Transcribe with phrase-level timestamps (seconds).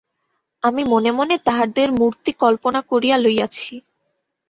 [0.63, 3.73] আমি মনে মনে তাহাদের মূর্তি কল্পনা করিয়া লইয়াছি।